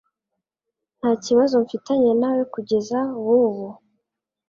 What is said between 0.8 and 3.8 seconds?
Ntakibazo mfitanye nawe kujyeza bubu